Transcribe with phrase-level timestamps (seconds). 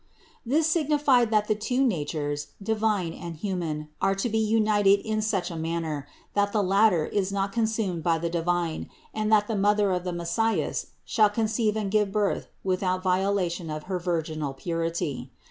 [0.43, 5.51] This signified that the two natures, divine and human, are to be united in such
[5.51, 9.91] a manner, that the latter is not consumed by the divine, and that the Mother
[9.91, 15.29] of the Messias shall conceive and give birth without violation of her virginal purity.